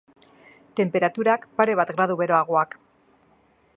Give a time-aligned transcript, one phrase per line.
[0.79, 2.75] Tenperaturak, pare bat gradu beroagoak.